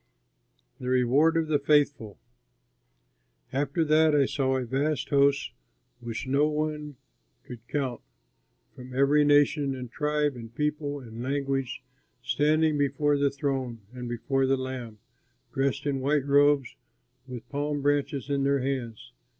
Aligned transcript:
THE 0.79 0.89
REWARD 0.89 1.37
OF 1.37 1.45
THE 1.45 1.59
FAITHFUL 1.59 2.17
After 3.53 3.85
that 3.85 4.15
I 4.15 4.25
saw 4.25 4.57
a 4.57 4.65
vast 4.65 5.09
host, 5.09 5.51
which 5.99 6.25
no 6.25 6.47
one 6.47 6.95
could 7.43 7.59
count, 7.67 8.01
from 8.73 8.95
every 8.95 9.23
nation 9.23 9.75
and 9.75 9.91
tribe 9.91 10.35
and 10.35 10.55
people 10.55 11.01
and 11.01 11.21
language, 11.21 11.83
standing 12.23 12.79
before 12.79 13.15
the 13.19 13.29
throne 13.29 13.81
and 13.93 14.09
before 14.09 14.47
the 14.47 14.57
Lamb, 14.57 14.97
dressed 15.53 15.85
in 15.85 15.99
white 16.01 16.25
robes, 16.25 16.75
with 17.27 17.47
palm 17.49 17.83
branches 17.83 18.27
in 18.27 18.43
their 18.43 18.61
hands. 18.61 19.13